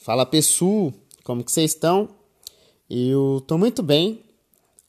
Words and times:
Fala 0.00 0.24
pessoal, 0.24 0.92
como 1.24 1.42
que 1.42 1.50
vocês 1.50 1.72
estão? 1.72 2.08
Eu 2.88 3.42
tô 3.46 3.58
muito 3.58 3.82
bem. 3.82 4.22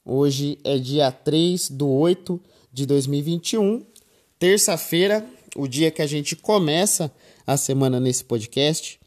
Hoje 0.04 0.58
é 0.62 0.78
dia 0.78 1.10
3 1.10 1.68
do 1.70 1.88
8 1.88 2.40
de 2.72 2.86
2021, 2.86 3.84
terça-feira, 4.38 5.26
o 5.56 5.66
dia 5.66 5.90
que 5.90 6.00
a 6.00 6.06
gente 6.06 6.36
começa 6.36 7.12
a 7.44 7.56
semana 7.56 7.98
nesse 7.98 8.24
podcast. 8.24 9.00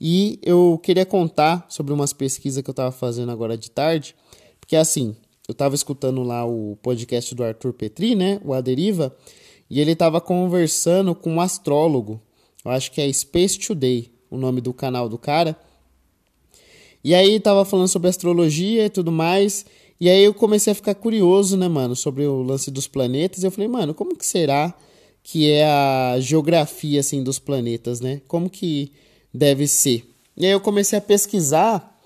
E 0.00 0.40
eu 0.42 0.80
queria 0.82 1.04
contar 1.04 1.66
sobre 1.68 1.92
umas 1.92 2.14
pesquisas 2.14 2.62
que 2.62 2.70
eu 2.70 2.72
estava 2.72 2.90
fazendo 2.90 3.30
agora 3.30 3.56
de 3.56 3.70
tarde, 3.70 4.16
porque 4.58 4.74
assim, 4.74 5.14
eu 5.46 5.52
estava 5.52 5.74
escutando 5.74 6.22
lá 6.22 6.44
o 6.44 6.76
podcast 6.82 7.34
do 7.34 7.44
Arthur 7.44 7.74
Petri, 7.74 8.14
né, 8.14 8.40
o 8.42 8.54
A 8.54 8.62
Deriva, 8.62 9.14
e 9.68 9.78
ele 9.78 9.92
estava 9.92 10.22
conversando 10.22 11.14
com 11.14 11.34
um 11.34 11.40
astrólogo, 11.40 12.20
eu 12.64 12.70
acho 12.70 12.90
que 12.90 13.00
é 13.00 13.12
Space 13.12 13.58
Today, 13.58 14.13
o 14.34 14.38
nome 14.38 14.60
do 14.60 14.72
canal 14.72 15.08
do 15.08 15.16
cara. 15.16 15.56
E 17.02 17.14
aí 17.14 17.38
tava 17.38 17.64
falando 17.64 17.88
sobre 17.88 18.08
astrologia 18.08 18.86
e 18.86 18.90
tudo 18.90 19.12
mais. 19.12 19.64
E 20.00 20.08
aí 20.08 20.24
eu 20.24 20.34
comecei 20.34 20.72
a 20.72 20.74
ficar 20.74 20.94
curioso, 20.94 21.56
né, 21.56 21.68
mano, 21.68 21.94
sobre 21.94 22.26
o 22.26 22.42
lance 22.42 22.70
dos 22.70 22.88
planetas. 22.88 23.44
Eu 23.44 23.50
falei, 23.50 23.68
mano, 23.68 23.94
como 23.94 24.16
que 24.16 24.26
será 24.26 24.74
que 25.22 25.50
é 25.50 25.64
a 25.64 26.16
geografia, 26.20 27.00
assim, 27.00 27.22
dos 27.22 27.38
planetas, 27.38 28.00
né? 28.00 28.20
Como 28.28 28.50
que 28.50 28.92
deve 29.32 29.66
ser? 29.66 30.04
E 30.36 30.44
aí 30.44 30.52
eu 30.52 30.60
comecei 30.60 30.98
a 30.98 31.02
pesquisar. 31.02 31.98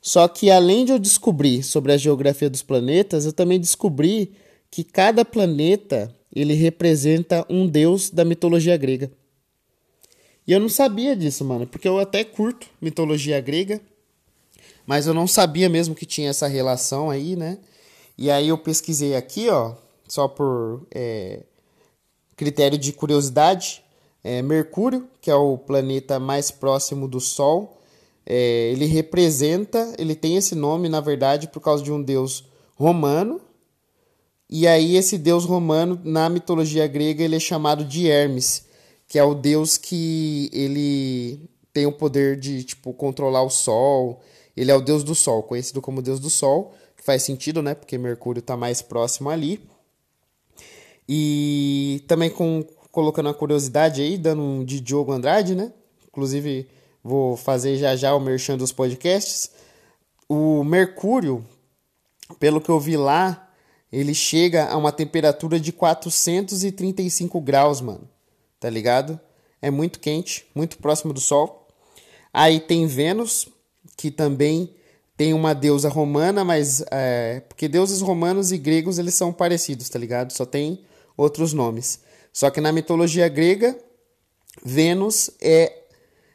Só 0.00 0.26
que 0.28 0.50
além 0.50 0.84
de 0.84 0.92
eu 0.92 0.98
descobrir 0.98 1.62
sobre 1.62 1.92
a 1.92 1.96
geografia 1.96 2.48
dos 2.48 2.62
planetas, 2.62 3.26
eu 3.26 3.32
também 3.32 3.58
descobri 3.58 4.32
que 4.70 4.84
cada 4.84 5.24
planeta 5.24 6.14
ele 6.34 6.54
representa 6.54 7.44
um 7.50 7.66
deus 7.66 8.10
da 8.10 8.24
mitologia 8.24 8.76
grega. 8.76 9.10
E 10.46 10.52
eu 10.52 10.60
não 10.60 10.68
sabia 10.68 11.16
disso, 11.16 11.44
mano, 11.44 11.66
porque 11.66 11.88
eu 11.88 11.98
até 11.98 12.22
curto 12.22 12.68
mitologia 12.80 13.40
grega, 13.40 13.80
mas 14.86 15.06
eu 15.06 15.12
não 15.12 15.26
sabia 15.26 15.68
mesmo 15.68 15.94
que 15.94 16.06
tinha 16.06 16.30
essa 16.30 16.46
relação 16.46 17.10
aí, 17.10 17.34
né? 17.34 17.58
E 18.16 18.30
aí 18.30 18.48
eu 18.48 18.56
pesquisei 18.56 19.16
aqui, 19.16 19.48
ó, 19.48 19.74
só 20.06 20.28
por 20.28 20.86
é, 20.94 21.40
critério 22.36 22.78
de 22.78 22.92
curiosidade, 22.92 23.82
é, 24.22 24.40
Mercúrio, 24.40 25.08
que 25.20 25.30
é 25.30 25.34
o 25.34 25.58
planeta 25.58 26.20
mais 26.20 26.50
próximo 26.50 27.08
do 27.08 27.20
Sol, 27.20 27.80
é, 28.24 28.70
ele 28.72 28.86
representa, 28.86 29.94
ele 29.98 30.14
tem 30.14 30.36
esse 30.36 30.54
nome, 30.54 30.88
na 30.88 31.00
verdade, 31.00 31.48
por 31.48 31.60
causa 31.60 31.82
de 31.82 31.92
um 31.92 32.02
deus 32.02 32.44
romano, 32.76 33.40
e 34.48 34.66
aí 34.66 34.96
esse 34.96 35.18
deus 35.18 35.44
romano, 35.44 36.00
na 36.04 36.28
mitologia 36.28 36.86
grega, 36.86 37.24
ele 37.24 37.36
é 37.36 37.40
chamado 37.40 37.84
de 37.84 38.06
Hermes, 38.06 38.65
que 39.08 39.18
é 39.18 39.24
o 39.24 39.34
deus 39.34 39.76
que 39.76 40.50
ele 40.52 41.48
tem 41.72 41.86
o 41.86 41.92
poder 41.92 42.38
de 42.38 42.64
tipo 42.64 42.92
controlar 42.92 43.42
o 43.42 43.50
sol. 43.50 44.20
Ele 44.56 44.70
é 44.70 44.74
o 44.74 44.80
deus 44.80 45.04
do 45.04 45.14
sol, 45.14 45.42
conhecido 45.42 45.82
como 45.82 46.02
deus 46.02 46.18
do 46.18 46.30
sol, 46.30 46.74
que 46.96 47.04
faz 47.04 47.22
sentido, 47.22 47.62
né? 47.62 47.74
Porque 47.74 47.98
Mercúrio 47.98 48.40
está 48.40 48.56
mais 48.56 48.82
próximo 48.82 49.30
ali. 49.30 49.60
E 51.08 52.02
também 52.08 52.30
com 52.30 52.64
colocando 52.90 53.28
a 53.28 53.34
curiosidade 53.34 54.00
aí, 54.00 54.16
dando 54.16 54.42
um 54.42 54.64
de 54.64 54.80
Diogo 54.80 55.12
Andrade, 55.12 55.54
né? 55.54 55.70
Inclusive 56.08 56.66
vou 57.04 57.36
fazer 57.36 57.76
já 57.76 57.94
já 57.94 58.14
o 58.14 58.20
merchan 58.20 58.56
dos 58.56 58.72
podcasts. 58.72 59.50
O 60.26 60.64
Mercúrio, 60.64 61.44
pelo 62.40 62.60
que 62.60 62.70
eu 62.70 62.80
vi 62.80 62.96
lá, 62.96 63.50
ele 63.92 64.14
chega 64.14 64.66
a 64.66 64.76
uma 64.78 64.90
temperatura 64.90 65.60
de 65.60 65.72
435 65.72 67.38
graus, 67.40 67.82
mano 67.82 68.15
tá 68.66 68.70
ligado? 68.70 69.20
É 69.62 69.70
muito 69.70 70.00
quente, 70.00 70.44
muito 70.52 70.78
próximo 70.78 71.12
do 71.12 71.20
Sol. 71.20 71.68
Aí 72.34 72.58
tem 72.58 72.84
Vênus, 72.84 73.48
que 73.96 74.10
também 74.10 74.74
tem 75.16 75.32
uma 75.32 75.54
deusa 75.54 75.88
romana, 75.88 76.44
mas 76.44 76.82
é, 76.90 77.44
porque 77.48 77.68
deuses 77.68 78.00
romanos 78.00 78.50
e 78.50 78.58
gregos 78.58 78.98
eles 78.98 79.14
são 79.14 79.32
parecidos, 79.32 79.88
tá 79.88 80.00
ligado? 80.00 80.32
Só 80.32 80.44
tem 80.44 80.80
outros 81.16 81.52
nomes. 81.52 82.00
Só 82.32 82.50
que 82.50 82.60
na 82.60 82.72
mitologia 82.72 83.28
grega, 83.28 83.78
Vênus 84.64 85.30
é 85.40 85.72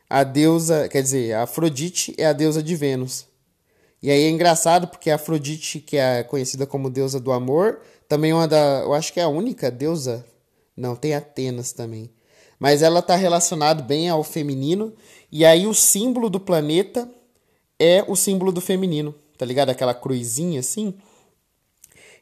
a 0.09 0.23
deusa, 0.23 0.87
quer 0.87 1.03
dizer, 1.03 1.33
a 1.33 1.43
Afrodite 1.43 2.15
é 2.17 2.27
a 2.27 2.33
deusa 2.33 2.63
de 2.63 2.77
Vênus. 2.77 3.27
E 4.01 4.09
aí 4.09 4.23
é 4.23 4.29
engraçado 4.29 4.87
porque 4.87 5.09
a 5.09 5.15
Afrodite, 5.15 5.81
que 5.81 5.97
é 5.97 6.23
conhecida 6.23 6.65
como 6.65 6.89
deusa 6.89 7.19
do 7.19 7.33
amor, 7.33 7.81
também 8.07 8.31
é 8.31 8.35
uma 8.35 8.47
da, 8.47 8.83
eu 8.85 8.93
acho 8.93 9.11
que 9.11 9.19
é 9.19 9.23
a 9.23 9.27
única 9.27 9.69
deusa 9.69 10.25
não, 10.75 10.95
tem 10.95 11.13
Atenas 11.13 11.73
também. 11.73 12.09
Mas 12.61 12.83
ela 12.83 12.99
está 12.99 13.15
relacionada 13.15 13.81
bem 13.81 14.07
ao 14.07 14.23
feminino. 14.23 14.93
E 15.31 15.43
aí 15.43 15.65
o 15.65 15.73
símbolo 15.73 16.29
do 16.29 16.39
planeta 16.39 17.09
é 17.79 18.05
o 18.07 18.15
símbolo 18.15 18.51
do 18.51 18.61
feminino. 18.61 19.15
Tá 19.35 19.43
ligado? 19.47 19.71
Aquela 19.71 19.95
cruzinha 19.95 20.59
assim. 20.59 20.93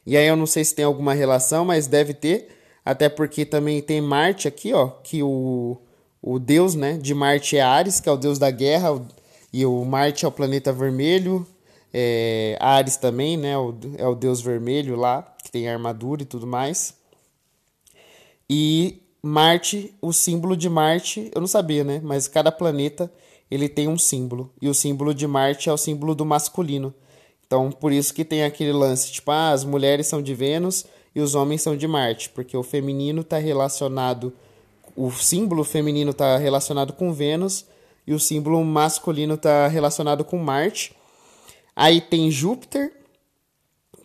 E 0.06 0.16
aí 0.16 0.26
eu 0.26 0.36
não 0.36 0.46
sei 0.46 0.64
se 0.64 0.74
tem 0.74 0.86
alguma 0.86 1.12
relação, 1.12 1.66
mas 1.66 1.86
deve 1.86 2.14
ter. 2.14 2.48
Até 2.82 3.10
porque 3.10 3.44
também 3.44 3.82
tem 3.82 4.00
Marte 4.00 4.48
aqui, 4.48 4.72
ó. 4.72 4.86
Que 5.04 5.22
o, 5.22 5.76
o 6.22 6.38
deus 6.38 6.74
né, 6.74 6.96
de 6.96 7.12
Marte 7.12 7.58
é 7.58 7.60
Ares, 7.60 8.00
que 8.00 8.08
é 8.08 8.12
o 8.12 8.16
deus 8.16 8.38
da 8.38 8.50
guerra. 8.50 8.98
E 9.52 9.66
o 9.66 9.84
Marte 9.84 10.24
é 10.24 10.28
o 10.28 10.32
planeta 10.32 10.72
vermelho. 10.72 11.46
É, 11.92 12.56
Ares 12.58 12.96
também, 12.96 13.36
né? 13.36 13.58
O, 13.58 13.74
é 13.98 14.08
o 14.08 14.14
deus 14.14 14.40
vermelho 14.40 14.96
lá, 14.96 15.20
que 15.44 15.52
tem 15.52 15.68
armadura 15.68 16.22
e 16.22 16.24
tudo 16.24 16.46
mais. 16.46 16.94
E 18.48 19.02
Marte, 19.22 19.94
o 20.00 20.12
símbolo 20.12 20.56
de 20.56 20.68
Marte, 20.68 21.30
eu 21.34 21.40
não 21.40 21.48
sabia, 21.48 21.84
né? 21.84 22.00
Mas 22.02 22.26
cada 22.26 22.50
planeta 22.50 23.12
ele 23.50 23.68
tem 23.68 23.88
um 23.88 23.98
símbolo. 23.98 24.50
E 24.60 24.68
o 24.68 24.74
símbolo 24.74 25.12
de 25.12 25.26
Marte 25.26 25.68
é 25.68 25.72
o 25.72 25.76
símbolo 25.76 26.14
do 26.14 26.24
masculino. 26.24 26.94
Então, 27.46 27.70
por 27.70 27.92
isso 27.92 28.14
que 28.14 28.24
tem 28.24 28.44
aquele 28.44 28.72
lance, 28.72 29.10
tipo, 29.10 29.30
ah, 29.30 29.50
as 29.50 29.64
mulheres 29.64 30.06
são 30.06 30.22
de 30.22 30.34
Vênus 30.34 30.86
e 31.14 31.20
os 31.20 31.34
homens 31.34 31.62
são 31.62 31.76
de 31.76 31.86
Marte, 31.88 32.30
porque 32.30 32.56
o 32.56 32.62
feminino 32.62 33.22
está 33.22 33.38
relacionado, 33.38 34.32
o 34.96 35.10
símbolo 35.10 35.64
feminino 35.64 36.12
está 36.12 36.36
relacionado 36.38 36.92
com 36.92 37.12
Vênus 37.12 37.66
e 38.06 38.14
o 38.14 38.20
símbolo 38.20 38.64
masculino 38.64 39.34
está 39.34 39.66
relacionado 39.66 40.24
com 40.24 40.38
Marte. 40.38 40.94
Aí 41.74 42.00
tem 42.00 42.30
Júpiter, 42.30 42.92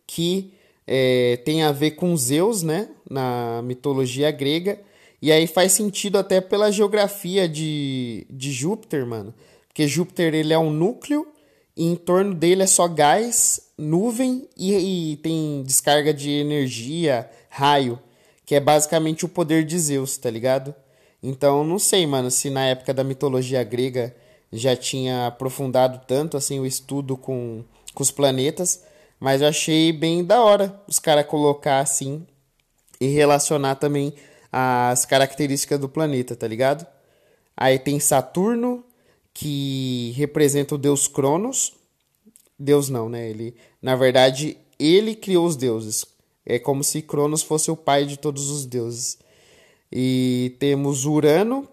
que 0.08 0.54
é, 0.88 1.38
tem 1.46 1.64
a 1.64 1.72
ver 1.72 1.92
com 1.92 2.16
Zeus, 2.18 2.64
né? 2.64 2.90
Na 3.10 3.62
mitologia 3.64 4.32
grega. 4.32 4.80
E 5.26 5.32
aí 5.32 5.48
faz 5.48 5.72
sentido 5.72 6.20
até 6.20 6.40
pela 6.40 6.72
geografia 6.72 7.50
de, 7.50 8.28
de 8.30 8.52
Júpiter, 8.52 9.08
mano. 9.08 9.34
Porque 9.68 9.88
Júpiter 9.88 10.36
ele 10.36 10.54
é 10.54 10.60
um 10.60 10.70
núcleo 10.70 11.26
e 11.76 11.84
em 11.84 11.96
torno 11.96 12.36
dele 12.36 12.62
é 12.62 12.68
só 12.68 12.88
gás, 12.88 13.72
nuvem 13.76 14.48
e, 14.56 15.14
e 15.14 15.16
tem 15.16 15.64
descarga 15.66 16.14
de 16.14 16.30
energia, 16.30 17.28
raio, 17.50 18.00
que 18.46 18.54
é 18.54 18.60
basicamente 18.60 19.26
o 19.26 19.28
poder 19.28 19.66
de 19.66 19.80
Zeus, 19.80 20.16
tá 20.16 20.30
ligado? 20.30 20.76
Então 21.24 21.64
não 21.64 21.80
sei, 21.80 22.06
mano, 22.06 22.30
se 22.30 22.52
na 22.52 22.68
época 22.68 22.94
da 22.94 23.04
mitologia 23.04 23.64
grega 23.64 24.16
já 24.54 24.76
tinha 24.76 25.26
aprofundado 25.26 26.02
tanto 26.06 26.38
assim 26.38 26.60
o 26.60 26.68
estudo 26.68 27.18
com, 27.18 27.64
com 27.96 28.04
os 28.04 28.12
planetas, 28.12 28.84
mas 29.20 29.42
eu 29.42 29.48
achei 29.48 29.92
bem 29.92 30.24
da 30.24 30.44
hora 30.44 30.80
os 30.88 31.00
caras 31.00 31.26
colocar 31.26 31.80
assim 31.80 32.28
e 33.02 33.08
relacionar 33.08 33.74
também 33.74 34.14
as 34.58 35.04
características 35.04 35.78
do 35.78 35.90
planeta, 35.90 36.34
tá 36.34 36.48
ligado? 36.48 36.88
Aí 37.58 37.78
tem 37.78 38.00
Saturno, 38.00 38.86
que 39.34 40.14
representa 40.16 40.76
o 40.76 40.78
deus 40.78 41.10
Cronos. 41.10 41.74
Deus 42.58 42.88
não, 42.88 43.10
né? 43.10 43.30
Ele, 43.30 43.54
na 43.82 43.98
verdade, 43.98 44.56
ele 44.80 45.14
criou 45.14 45.46
os 45.46 45.58
deuses. 45.58 46.06
É 46.46 46.58
como 46.58 46.86
se 46.86 47.02
Cronos 47.02 47.44
fosse 47.44 47.70
o 47.70 47.76
pai 47.76 48.06
de 48.06 48.16
todos 48.16 48.50
os 48.50 48.66
deuses. 48.66 49.18
E 49.92 50.56
temos 50.58 51.04
Urano, 51.04 51.68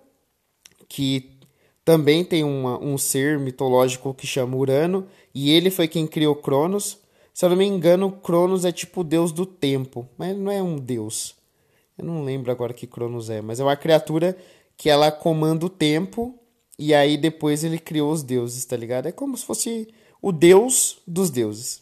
que 0.89 1.39
também 1.85 2.25
tem 2.25 2.43
uma, 2.43 2.83
um 2.83 2.99
ser 2.99 3.39
mitológico 3.39 4.13
que 4.13 4.27
chama 4.27 4.57
Urano, 4.57 5.07
e 5.33 5.53
ele 5.53 5.71
foi 5.71 5.87
quem 5.87 6.05
criou 6.05 6.35
Cronos. 6.35 6.99
Se 7.33 7.45
eu 7.45 7.51
não 7.51 7.57
me 7.57 7.65
engano, 7.65 8.11
Cronos 8.11 8.65
é 8.65 8.73
tipo 8.73 9.03
o 9.03 9.05
deus 9.05 9.31
do 9.31 9.47
tempo, 9.47 10.09
mas 10.19 10.37
não 10.37 10.51
é 10.51 10.61
um 10.61 10.77
deus. 10.77 11.41
Eu 11.97 12.05
não 12.05 12.25
lembro 12.25 12.51
agora 12.51 12.73
que 12.73 12.87
Cronos 12.87 13.31
é, 13.31 13.41
mas 13.41 13.61
é 13.61 13.65
uma 13.65 13.77
criatura 13.77 14.37
que 14.77 14.89
ela 14.89 15.13
comanda 15.13 15.67
o 15.67 15.71
tempo 15.71 16.39
e 16.79 16.95
aí 16.95 17.17
depois 17.17 17.63
ele 17.65 17.79
criou 17.79 18.11
os 18.11 18.23
deuses, 18.23 18.65
tá 18.65 18.77
ligado? 18.77 19.07
É 19.07 19.13
como 19.13 19.37
se 19.37 19.45
fosse 19.45 19.89
o 20.21 20.33
deus 20.33 20.99
dos 21.07 21.31
deuses. 21.31 21.81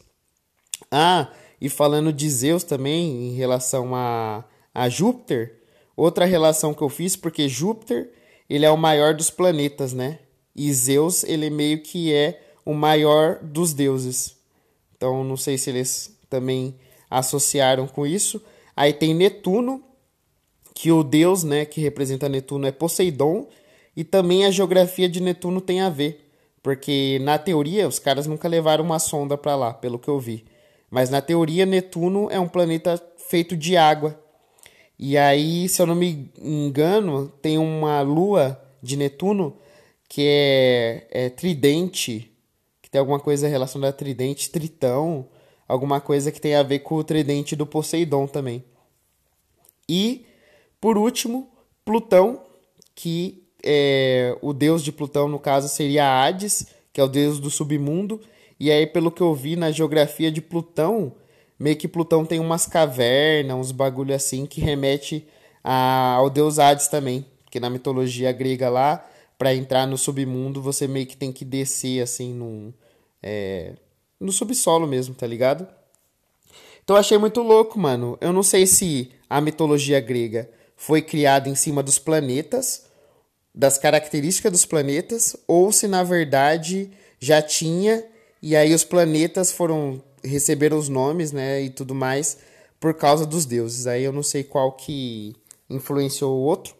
Ah, 0.91 1.31
e 1.59 1.69
falando 1.69 2.11
de 2.11 2.29
Zeus 2.29 2.63
também 2.63 3.29
em 3.29 3.33
relação 3.33 3.95
a, 3.95 4.43
a 4.73 4.89
Júpiter, 4.89 5.61
outra 5.95 6.25
relação 6.25 6.73
que 6.73 6.81
eu 6.81 6.89
fiz, 6.89 7.15
porque 7.15 7.47
Júpiter 7.47 8.11
ele 8.49 8.65
é 8.65 8.71
o 8.71 8.77
maior 8.77 9.13
dos 9.13 9.29
planetas, 9.29 9.93
né? 9.93 10.19
E 10.55 10.73
Zeus 10.73 11.23
ele 11.23 11.49
meio 11.49 11.81
que 11.81 12.13
é 12.13 12.41
o 12.65 12.73
maior 12.73 13.39
dos 13.41 13.73
deuses. 13.73 14.35
Então 14.97 15.23
não 15.23 15.37
sei 15.37 15.57
se 15.57 15.69
eles 15.69 16.17
também 16.29 16.75
associaram 17.09 17.87
com 17.87 18.05
isso. 18.05 18.41
Aí 18.75 18.91
tem 18.91 19.13
Netuno, 19.13 19.83
que 20.81 20.91
o 20.91 21.03
deus, 21.03 21.43
né, 21.43 21.63
que 21.63 21.79
representa 21.79 22.27
Netuno 22.27 22.65
é 22.65 22.71
Poseidon, 22.71 23.47
e 23.95 24.03
também 24.03 24.45
a 24.45 24.49
geografia 24.49 25.07
de 25.07 25.21
Netuno 25.21 25.61
tem 25.61 25.79
a 25.79 25.91
ver, 25.91 26.27
Porque 26.63 27.19
na 27.21 27.37
teoria 27.37 27.87
os 27.87 27.99
caras 27.99 28.25
nunca 28.25 28.47
levaram 28.47 28.83
uma 28.83 28.97
sonda 28.97 29.37
para 29.37 29.55
lá, 29.55 29.75
pelo 29.75 29.99
que 29.99 30.07
eu 30.07 30.19
vi. 30.19 30.43
Mas 30.89 31.11
na 31.11 31.21
teoria 31.21 31.67
Netuno 31.67 32.29
é 32.31 32.39
um 32.39 32.47
planeta 32.47 32.99
feito 33.29 33.55
de 33.55 33.77
água. 33.77 34.19
E 34.97 35.15
aí, 35.19 35.69
se 35.69 35.79
eu 35.79 35.85
não 35.85 35.93
me 35.93 36.31
engano, 36.39 37.31
tem 37.43 37.59
uma 37.59 38.01
lua 38.01 38.59
de 38.81 38.97
Netuno 38.97 39.57
que 40.09 40.23
é, 40.25 41.07
é 41.11 41.29
tridente, 41.29 42.31
que 42.81 42.89
tem 42.89 42.97
alguma 42.99 43.19
coisa 43.19 43.47
relacionada 43.47 43.91
a 43.91 43.97
tridente, 43.97 44.49
tritão, 44.49 45.27
alguma 45.67 46.01
coisa 46.01 46.31
que 46.31 46.41
tem 46.41 46.55
a 46.55 46.63
ver 46.63 46.79
com 46.79 46.95
o 46.95 47.03
tridente 47.03 47.55
do 47.55 47.67
Poseidon 47.67 48.25
também. 48.25 48.63
E, 49.87 50.25
por 50.81 50.97
último, 50.97 51.47
Plutão, 51.85 52.41
que 52.95 53.43
é, 53.63 54.35
o 54.41 54.51
deus 54.51 54.83
de 54.83 54.91
Plutão, 54.91 55.27
no 55.27 55.39
caso, 55.39 55.69
seria 55.69 56.23
Hades, 56.23 56.65
que 56.91 56.99
é 56.99 57.03
o 57.03 57.07
deus 57.07 57.39
do 57.39 57.51
submundo. 57.51 58.19
E 58.59 58.71
aí, 58.71 58.87
pelo 58.87 59.11
que 59.11 59.21
eu 59.21 59.33
vi 59.35 59.55
na 59.55 59.71
geografia 59.71 60.31
de 60.31 60.41
Plutão, 60.41 61.13
meio 61.59 61.77
que 61.77 61.87
Plutão 61.87 62.25
tem 62.25 62.39
umas 62.39 62.65
cavernas, 62.65 63.55
uns 63.55 63.71
bagulho 63.71 64.15
assim, 64.15 64.47
que 64.47 64.59
remete 64.59 65.27
a, 65.63 66.15
ao 66.15 66.29
deus 66.29 66.57
Hades 66.57 66.87
também. 66.87 67.25
Que 67.51 67.59
na 67.59 67.69
mitologia 67.69 68.31
grega 68.31 68.67
lá, 68.67 69.07
para 69.37 69.53
entrar 69.53 69.85
no 69.85 69.97
submundo, 69.97 70.61
você 70.61 70.87
meio 70.87 71.05
que 71.05 71.17
tem 71.17 71.31
que 71.31 71.45
descer 71.45 72.01
assim 72.01 72.33
num. 72.33 72.73
É, 73.21 73.73
no 74.19 74.31
subsolo 74.31 74.87
mesmo, 74.87 75.13
tá 75.13 75.27
ligado? 75.27 75.67
Então 76.83 76.95
eu 76.95 76.99
achei 76.99 77.17
muito 77.17 77.41
louco, 77.41 77.79
mano. 77.79 78.17
Eu 78.19 78.33
não 78.33 78.41
sei 78.41 78.65
se 78.65 79.11
a 79.29 79.39
mitologia 79.39 79.99
grega 79.99 80.49
foi 80.81 80.99
criada 80.99 81.47
em 81.47 81.53
cima 81.53 81.83
dos 81.83 81.99
planetas, 81.99 82.85
das 83.53 83.77
características 83.77 84.51
dos 84.51 84.65
planetas, 84.65 85.35
ou 85.47 85.71
se 85.71 85.87
na 85.87 86.03
verdade 86.03 86.89
já 87.19 87.39
tinha 87.39 88.03
e 88.41 88.55
aí 88.55 88.73
os 88.73 88.83
planetas 88.83 89.51
foram 89.51 90.01
receberam 90.23 90.79
os 90.79 90.89
nomes, 90.89 91.31
né, 91.31 91.61
e 91.61 91.69
tudo 91.69 91.93
mais 91.93 92.39
por 92.79 92.95
causa 92.95 93.27
dos 93.27 93.45
deuses. 93.45 93.85
Aí 93.85 94.03
eu 94.03 94.11
não 94.11 94.23
sei 94.23 94.43
qual 94.43 94.71
que 94.71 95.35
influenciou 95.69 96.35
o 96.35 96.41
outro, 96.41 96.73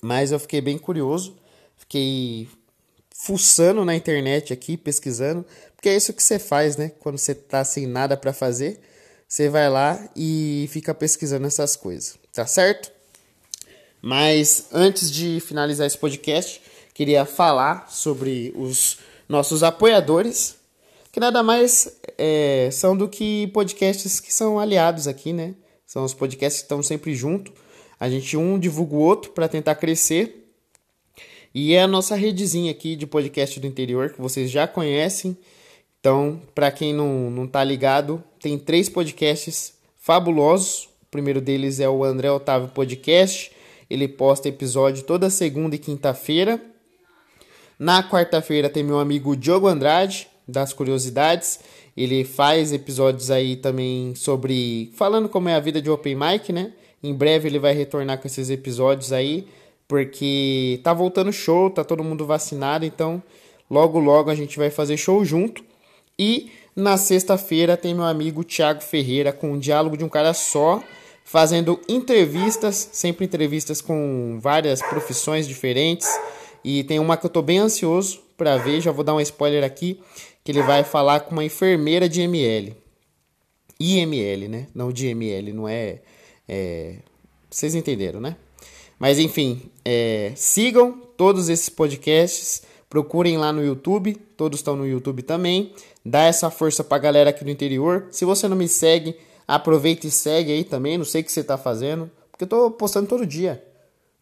mas 0.00 0.32
eu 0.32 0.40
fiquei 0.40 0.62
bem 0.62 0.78
curioso. 0.78 1.36
Fiquei 1.76 2.48
fuçando 3.14 3.84
na 3.84 3.94
internet 3.94 4.50
aqui, 4.50 4.78
pesquisando, 4.78 5.44
porque 5.76 5.90
é 5.90 5.96
isso 5.96 6.14
que 6.14 6.22
você 6.22 6.38
faz, 6.38 6.78
né? 6.78 6.90
Quando 7.00 7.18
você 7.18 7.34
tá 7.34 7.62
sem 7.64 7.86
nada 7.86 8.16
para 8.16 8.32
fazer, 8.32 8.80
você 9.28 9.50
vai 9.50 9.68
lá 9.68 10.08
e 10.16 10.66
fica 10.70 10.94
pesquisando 10.94 11.46
essas 11.46 11.76
coisas, 11.76 12.18
tá 12.32 12.46
certo? 12.46 12.99
Mas 14.02 14.68
antes 14.72 15.10
de 15.10 15.40
finalizar 15.40 15.86
esse 15.86 15.98
podcast, 15.98 16.60
queria 16.94 17.24
falar 17.24 17.90
sobre 17.90 18.52
os 18.56 18.98
nossos 19.28 19.62
apoiadores, 19.62 20.56
que 21.12 21.20
nada 21.20 21.42
mais 21.42 22.00
é, 22.16 22.68
são 22.72 22.96
do 22.96 23.08
que 23.08 23.46
podcasts 23.48 24.20
que 24.20 24.32
são 24.32 24.58
aliados 24.58 25.06
aqui, 25.06 25.32
né? 25.32 25.54
São 25.86 26.04
os 26.04 26.14
podcasts 26.14 26.60
que 26.60 26.66
estão 26.66 26.82
sempre 26.82 27.14
junto. 27.14 27.52
A 27.98 28.08
gente 28.08 28.36
um 28.36 28.58
divulga 28.58 28.94
o 28.94 29.00
outro 29.00 29.32
para 29.32 29.48
tentar 29.48 29.74
crescer 29.74 30.40
e 31.54 31.74
é 31.74 31.82
a 31.82 31.88
nossa 31.88 32.14
redezinha 32.14 32.70
aqui 32.70 32.94
de 32.94 33.06
podcast 33.06 33.58
do 33.58 33.66
interior, 33.66 34.10
que 34.10 34.20
vocês 34.20 34.50
já 34.50 34.68
conhecem. 34.68 35.36
Então, 35.98 36.40
para 36.54 36.70
quem 36.70 36.94
não, 36.94 37.28
não 37.28 37.46
tá 37.46 37.62
ligado, 37.64 38.22
tem 38.40 38.56
três 38.56 38.88
podcasts 38.88 39.74
fabulosos. 39.98 40.84
O 41.02 41.06
primeiro 41.10 41.40
deles 41.40 41.80
é 41.80 41.88
o 41.88 42.04
André 42.04 42.30
Otávio 42.30 42.68
Podcast. 42.68 43.50
Ele 43.90 44.06
posta 44.06 44.48
episódio 44.48 45.02
toda 45.02 45.28
segunda 45.28 45.74
e 45.74 45.78
quinta-feira. 45.78 46.62
Na 47.78 48.08
quarta-feira 48.08 48.70
tem 48.70 48.84
meu 48.84 49.00
amigo 49.00 49.36
Diogo 49.36 49.66
Andrade, 49.66 50.28
das 50.46 50.72
Curiosidades. 50.72 51.60
Ele 51.96 52.24
faz 52.24 52.72
episódios 52.72 53.30
aí 53.30 53.56
também 53.56 54.14
sobre. 54.14 54.92
falando 54.94 55.28
como 55.28 55.48
é 55.48 55.54
a 55.54 55.60
vida 55.60 55.82
de 55.82 55.90
Open 55.90 56.14
Mic, 56.14 56.52
né? 56.52 56.72
Em 57.02 57.12
breve 57.12 57.48
ele 57.48 57.58
vai 57.58 57.74
retornar 57.74 58.18
com 58.18 58.28
esses 58.28 58.48
episódios 58.48 59.12
aí 59.12 59.46
porque 59.90 60.78
tá 60.84 60.94
voltando 60.94 61.32
show, 61.32 61.68
tá 61.68 61.82
todo 61.82 62.04
mundo 62.04 62.24
vacinado, 62.24 62.84
então 62.84 63.20
logo 63.68 63.98
logo 63.98 64.30
a 64.30 64.36
gente 64.36 64.56
vai 64.56 64.70
fazer 64.70 64.96
show 64.96 65.24
junto. 65.24 65.64
E 66.16 66.52
na 66.76 66.96
sexta-feira 66.96 67.76
tem 67.76 67.92
meu 67.92 68.04
amigo 68.04 68.44
Thiago 68.44 68.80
Ferreira 68.82 69.32
com 69.32 69.50
um 69.50 69.58
diálogo 69.58 69.96
de 69.96 70.04
um 70.04 70.08
cara 70.08 70.32
só, 70.32 70.80
fazendo 71.30 71.78
entrevistas, 71.88 72.90
sempre 72.92 73.24
entrevistas 73.24 73.80
com 73.80 74.40
várias 74.42 74.82
profissões 74.82 75.46
diferentes. 75.46 76.08
E 76.64 76.82
tem 76.82 76.98
uma 76.98 77.16
que 77.16 77.24
eu 77.24 77.30
tô 77.30 77.40
bem 77.40 77.58
ansioso 77.58 78.20
para 78.36 78.56
ver, 78.56 78.80
já 78.80 78.90
vou 78.90 79.04
dar 79.04 79.14
um 79.14 79.20
spoiler 79.20 79.62
aqui, 79.62 80.00
que 80.42 80.50
ele 80.50 80.60
vai 80.60 80.82
falar 80.82 81.20
com 81.20 81.30
uma 81.30 81.44
enfermeira 81.44 82.08
de 82.08 82.20
ML. 82.22 82.74
IML, 83.78 84.48
né? 84.48 84.66
Não 84.74 84.90
de 84.90 85.06
ML, 85.06 85.52
não 85.52 85.68
é, 85.68 86.00
é... 86.48 86.96
Vocês 87.48 87.76
entenderam, 87.76 88.20
né? 88.20 88.34
Mas 88.98 89.20
enfim, 89.20 89.70
é, 89.84 90.32
sigam 90.34 91.00
todos 91.16 91.48
esses 91.48 91.68
podcasts, 91.68 92.64
procurem 92.88 93.38
lá 93.38 93.52
no 93.52 93.64
YouTube, 93.64 94.16
todos 94.36 94.58
estão 94.58 94.74
no 94.74 94.84
YouTube 94.84 95.22
também. 95.22 95.74
Dá 96.04 96.24
essa 96.24 96.50
força 96.50 96.82
pra 96.82 96.98
galera 96.98 97.30
aqui 97.30 97.44
do 97.44 97.50
interior. 97.50 98.08
Se 98.10 98.24
você 98.24 98.48
não 98.48 98.56
me 98.56 98.66
segue, 98.66 99.14
aproveita 99.54 100.06
e 100.06 100.10
segue 100.10 100.52
aí 100.52 100.64
também. 100.64 100.96
Não 100.96 101.04
sei 101.04 101.22
o 101.22 101.24
que 101.24 101.32
você 101.32 101.42
tá 101.42 101.58
fazendo, 101.58 102.10
porque 102.30 102.44
eu 102.44 102.48
tô 102.48 102.70
postando 102.70 103.08
todo 103.08 103.26
dia. 103.26 103.62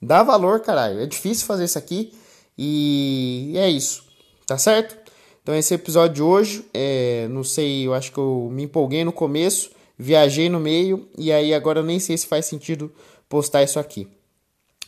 Dá 0.00 0.22
valor, 0.22 0.60
caralho. 0.60 1.00
É 1.00 1.06
difícil 1.06 1.46
fazer 1.46 1.64
isso 1.64 1.78
aqui 1.78 2.12
e 2.56 3.52
é 3.56 3.68
isso, 3.68 4.04
tá 4.46 4.56
certo? 4.56 4.96
Então 5.42 5.54
esse 5.54 5.74
episódio 5.74 6.16
de 6.16 6.22
hoje, 6.22 6.64
é, 6.74 7.26
não 7.30 7.44
sei, 7.44 7.86
eu 7.86 7.94
acho 7.94 8.12
que 8.12 8.18
eu 8.18 8.48
me 8.50 8.64
empolguei 8.64 9.04
no 9.04 9.12
começo, 9.12 9.70
viajei 9.96 10.48
no 10.48 10.60
meio 10.60 11.08
e 11.16 11.32
aí 11.32 11.54
agora 11.54 11.80
eu 11.80 11.84
nem 11.84 11.98
sei 11.98 12.16
se 12.16 12.26
faz 12.26 12.46
sentido 12.46 12.92
postar 13.28 13.62
isso 13.62 13.78
aqui. 13.78 14.08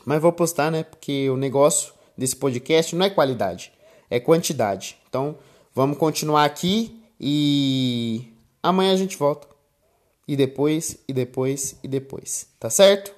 Mas 0.04 0.20
vou 0.20 0.32
postar, 0.32 0.70
né? 0.70 0.82
Porque 0.82 1.28
o 1.28 1.36
negócio 1.36 1.92
desse 2.16 2.36
podcast 2.36 2.94
não 2.96 3.04
é 3.04 3.10
qualidade, 3.10 3.72
é 4.08 4.18
quantidade. 4.18 4.96
Então, 5.08 5.36
vamos 5.74 5.98
continuar 5.98 6.44
aqui 6.44 6.98
e 7.20 8.24
amanhã 8.62 8.92
a 8.92 8.96
gente 8.96 9.16
volta. 9.16 9.50
E 10.30 10.36
depois, 10.36 10.96
e 11.08 11.12
depois, 11.12 11.76
e 11.82 11.88
depois. 11.88 12.46
Tá 12.60 12.70
certo? 12.70 13.12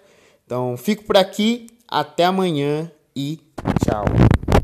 Então, 0.46 0.78
fico 0.78 1.04
por 1.04 1.18
aqui. 1.18 1.66
Até 1.86 2.24
amanhã 2.24 2.90
e 3.14 3.38
tchau. 3.84 4.06